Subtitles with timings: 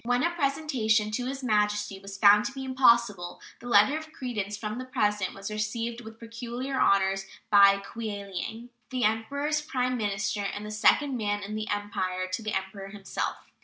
[0.03, 4.57] When a presentation to His Majesty was found to be impossible, the letter of credence
[4.57, 10.65] from the President was received with peculiar honors by Kweiliang, "the Emperor's prime minister and
[10.65, 13.51] the second man in the Empire to the Emperor himself."